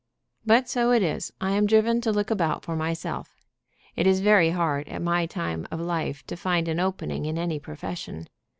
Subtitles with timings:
[0.47, 3.37] "But so it is, I am driven to look about for myself.
[3.95, 7.59] It is very hard at my time of life to find an opening in any
[7.59, 8.27] profession.